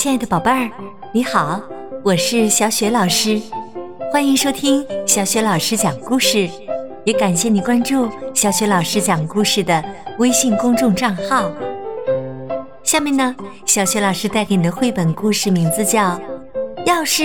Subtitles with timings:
[0.00, 0.70] 亲爱的宝贝儿，
[1.12, 1.60] 你好，
[2.02, 3.38] 我是小雪老师，
[4.10, 6.48] 欢迎收听小雪老师讲故事，
[7.04, 9.84] 也感谢你关注小雪老师讲故事的
[10.18, 11.52] 微信公众账号。
[12.82, 13.36] 下面呢，
[13.66, 16.12] 小雪老师带给你的绘本故事名字叫
[16.86, 17.24] 《要是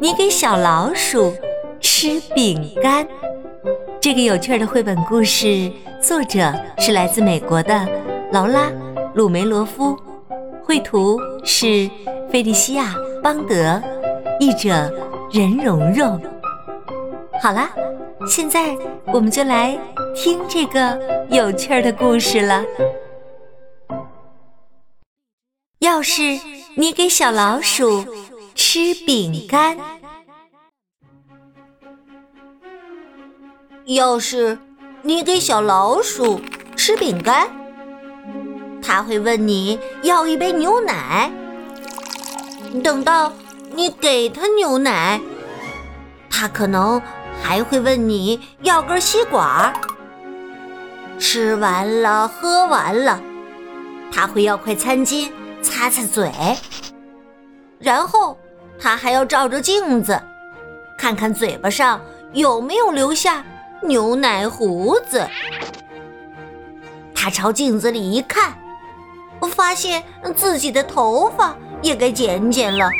[0.00, 1.32] 你给小老鼠
[1.80, 3.04] 吃饼干》。
[4.00, 5.70] 这个有趣的绘本故事
[6.02, 7.86] 作者是来自美国的
[8.32, 8.70] 劳拉·
[9.14, 9.96] 鲁梅罗夫。
[10.64, 11.18] 绘图
[11.50, 11.90] 是
[12.30, 13.82] 菲利西亚·邦德，
[14.38, 14.92] 译者
[15.32, 16.20] 任蓉蓉。
[17.40, 17.70] 好啦，
[18.28, 19.76] 现在我们就来
[20.14, 22.62] 听这个有趣儿的故事了。
[25.78, 26.20] 要是
[26.76, 28.04] 你给小老鼠
[28.54, 29.78] 吃饼干，
[33.86, 34.58] 要是
[35.00, 36.42] 你给小老鼠
[36.76, 37.48] 吃饼干。
[38.82, 41.30] 他会问你要一杯牛奶，
[42.82, 43.32] 等到
[43.74, 45.20] 你给他牛奶，
[46.30, 47.00] 他可能
[47.42, 49.72] 还会问你要根吸管。
[51.18, 53.20] 吃完了，喝完了，
[54.10, 56.32] 他会要块餐巾擦擦嘴，
[57.78, 58.38] 然后
[58.80, 60.18] 他还要照着镜子，
[60.96, 62.00] 看看嘴巴上
[62.32, 63.44] 有没有留下
[63.82, 65.28] 牛奶胡子。
[67.14, 68.56] 他朝镜子里一看。
[69.40, 70.02] 我发现
[70.34, 72.90] 自己的头发也该剪剪了，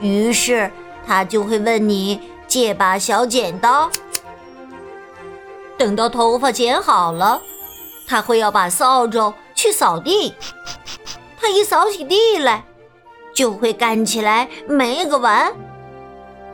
[0.00, 0.70] 于是
[1.06, 3.90] 他就会问你借把小剪刀。
[5.76, 7.40] 等到头发剪好了，
[8.06, 10.34] 他会要把扫帚去扫地。
[11.40, 12.64] 他一扫起地来，
[13.34, 15.52] 就会干起来没个完，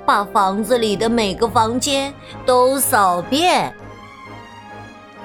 [0.07, 2.13] 把房子里的每个房间
[2.47, 3.73] 都扫遍。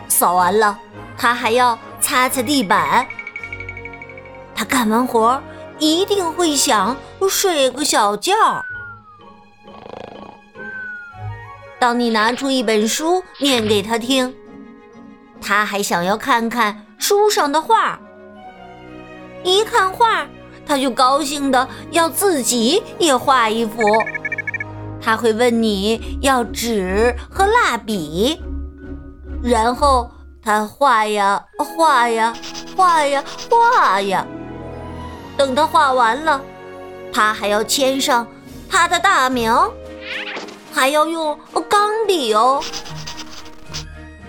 [0.10, 0.78] 扫完了，
[1.18, 3.08] 他还要擦擦地板。
[4.56, 5.42] 他干完活
[5.80, 6.96] 一定会想
[7.30, 8.34] 睡个小觉。
[11.80, 14.34] 当你拿出一本书念给他听，
[15.42, 18.00] 他还想要看看书上的画。
[19.44, 20.26] 一看画，
[20.66, 23.82] 他就高兴的要自己也画一幅。
[25.02, 28.42] 他会问你要纸和蜡笔，
[29.44, 30.10] 然后
[30.42, 32.34] 他画呀画呀
[32.78, 34.26] 画呀画呀。
[35.36, 36.42] 等他画完了，
[37.12, 38.26] 他还要签上
[38.70, 39.54] 他的大名，
[40.72, 42.64] 还要用钢笔哦。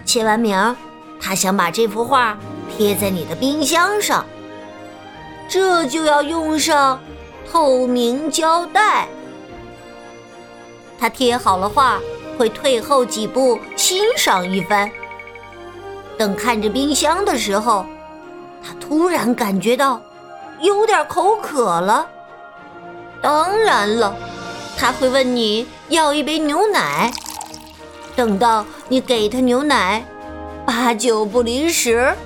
[0.04, 0.76] 签完名，
[1.20, 2.36] 他想把这幅画
[2.76, 4.24] 贴在你的冰箱上，
[5.48, 7.00] 这就要用上
[7.50, 9.06] 透明胶带。
[10.98, 12.00] 他贴好了画，
[12.38, 14.90] 会退后几步欣赏一番。
[16.16, 17.84] 等看着冰箱的时候，
[18.62, 20.00] 他突然感觉到。
[20.64, 22.08] 有点口渴了，
[23.20, 24.16] 当然了，
[24.78, 27.12] 他会问你要一杯牛奶。
[28.16, 30.02] 等到你给他牛奶，
[30.64, 32.16] 八九不离十，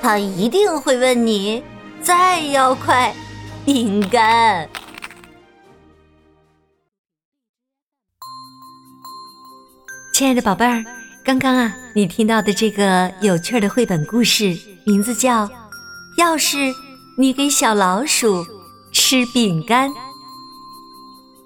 [0.00, 1.62] 他一定会问你
[2.02, 3.14] 再要块
[3.64, 4.68] 饼干。
[10.12, 10.84] 亲爱的宝贝儿，
[11.24, 14.52] 刚刚啊，你听到的这个有趣的绘本故事，
[14.84, 15.46] 名字叫
[16.18, 16.56] 《要是》。
[17.22, 18.44] 你给小老鼠
[18.90, 19.88] 吃饼干。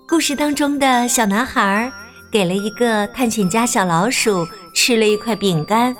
[0.08, 1.92] 故事当中的小男孩
[2.32, 5.94] 给了一个探险家小老鼠吃了一块饼干，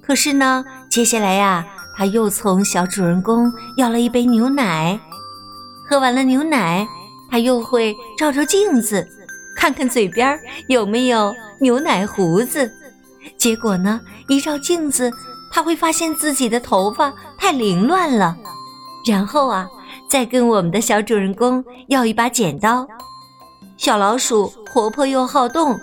[0.00, 1.62] 可是呢，接下来呀，
[1.94, 4.98] 他又从小主人公要了一杯牛奶。
[5.86, 6.88] 喝完了牛奶，
[7.30, 9.06] 他又会照照镜子，
[9.54, 12.72] 看看嘴边有没有牛奶胡子。
[13.36, 15.12] 结果呢，一照镜子，
[15.52, 18.34] 他会发现自己的头发太凌乱了。
[19.04, 19.68] 然后啊，
[20.08, 22.86] 再跟我们的小主人公要一把剪刀。
[23.76, 25.78] 小老鼠活泼又好动，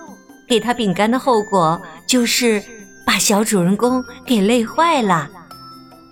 [0.47, 2.63] 给它饼干的后果就是
[3.05, 5.29] 把小主人公给累坏了。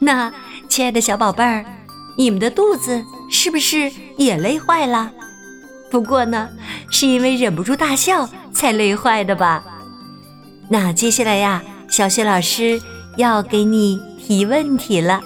[0.02, 0.32] 那，
[0.68, 1.64] 亲爱的小宝贝儿，
[2.18, 5.12] 你们的肚子是不是也累坏了？
[5.90, 6.50] 不过呢，
[6.92, 9.64] 是因为忍不住大笑才累坏的吧？
[10.68, 12.82] 那接下来呀，小雪老师
[13.16, 15.22] 要给你提问题了。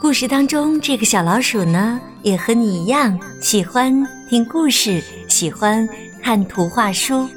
[0.00, 4.98] 故事当中，这个小老鼠呢，也和你一样喜欢听故事，
[5.28, 5.86] 喜欢
[6.22, 7.28] 看图画书。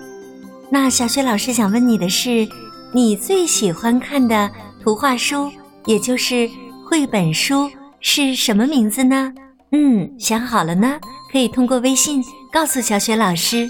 [0.69, 2.47] 那小雪老师想问你的是，
[2.93, 4.49] 你最喜欢看的
[4.81, 5.51] 图画书，
[5.85, 6.49] 也就是
[6.89, 7.69] 绘本书
[7.99, 9.33] 是什么名字呢？
[9.73, 10.97] 嗯，想好了呢，
[11.33, 13.69] 可以通过微信告诉小雪老师。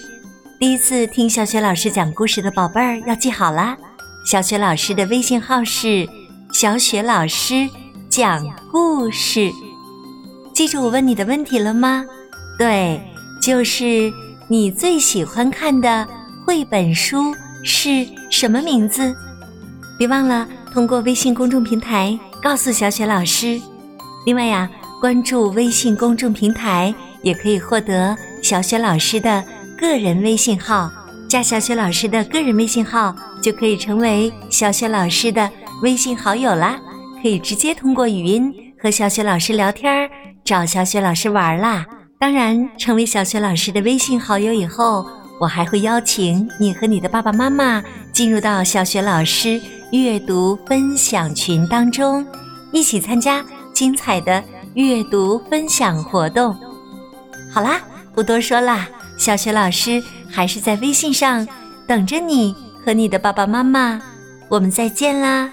[0.60, 3.75] 第一次听小雪老师讲故事的宝贝儿要记好啦，
[4.24, 6.07] 小雪老师的微信号是
[6.54, 7.68] 小雪老师。
[8.15, 9.51] 讲故事，
[10.54, 12.06] 记住我问你的问题了吗？
[12.60, 13.01] 对，
[13.42, 14.13] 就是
[14.48, 16.07] 你最喜欢看的
[16.45, 17.33] 绘本书
[17.63, 19.15] 是什么名字？
[19.98, 23.60] 别忘了通过微信公众平台告诉小雪老师。
[24.27, 24.69] 另外呀，
[25.01, 26.94] 关注微信公众平台
[27.24, 29.44] 也可以获得小雪老师的
[29.75, 30.88] 个人微信号。
[31.27, 35.50] 加小雪老师的个人微信号，就可以成为小雪老师的
[35.81, 36.80] 微信好友啦。
[37.24, 40.10] 可以直接通过语音和小雪老师聊天儿，
[40.44, 41.86] 找小雪老师玩啦。
[42.20, 45.06] 当然，成为小雪老师的微信好友以后，
[45.40, 47.81] 我还会邀请你和你的爸爸妈妈
[48.12, 49.60] 进入到小雪老师
[49.94, 52.28] 阅读分享群当中，
[52.74, 53.42] 一起参加
[53.74, 54.44] 精彩的
[54.74, 56.54] 阅读分享活动。
[57.50, 57.80] 好啦，
[58.14, 60.04] 不多说啦，小雪老师。
[60.36, 61.48] 还是在微信上
[61.86, 64.02] 等着你和你的爸爸妈妈，
[64.50, 65.48] 我们再见啦。